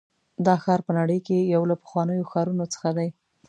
[0.45, 3.09] دا ښار په نړۍ کې یو له پخوانیو ښارونو څخه دی.